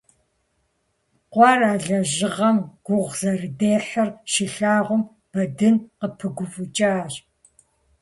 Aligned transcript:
Къуэр, 1.31 1.61
а 1.71 1.73
лэжьыгъэм 1.85 2.57
гугъу 2.85 3.15
зэрыдехьыр 3.19 4.09
щилъагъум, 4.31 5.03
Бэдын 5.31 5.75
къыпыгуфӀыкӀащ. 5.99 7.13